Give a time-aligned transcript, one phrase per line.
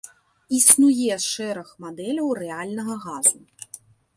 [0.59, 3.39] Існуе шэраг мадэляў рэальнага газу.